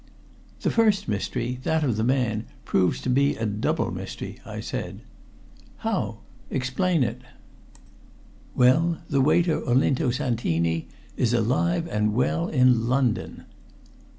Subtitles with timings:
[0.61, 5.01] "The first mystery that of the man proves to be a double mystery," I said.
[5.77, 6.17] "How?
[6.49, 7.21] Explain it."
[8.55, 10.87] "Well, the waiter Olinto Santini
[11.17, 13.45] is alive and well in London."